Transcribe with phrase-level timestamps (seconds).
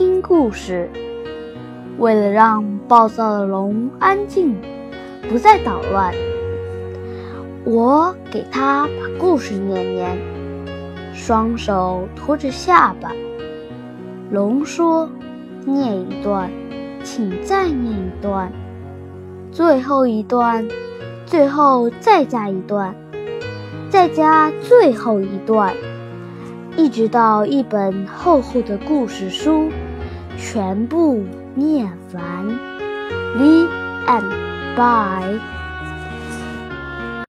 [0.00, 0.88] 听故事。
[1.98, 4.56] 为了让暴躁的龙安静，
[5.28, 6.14] 不再捣乱，
[7.66, 10.18] 我给他把故事念念，
[11.12, 13.12] 双手托着下巴。
[14.30, 15.06] 龙说
[15.68, 16.50] ：“念一段，
[17.04, 18.50] 请再念一段，
[19.52, 20.66] 最后一段，
[21.26, 22.94] 最后再加一段，
[23.90, 25.74] 再加最后一段。”
[26.76, 29.68] 一直到一本厚厚的故事书
[30.40, 31.22] 全部
[31.54, 32.46] 念完
[33.36, 33.68] ，Live
[34.06, 34.28] and
[34.74, 35.38] b y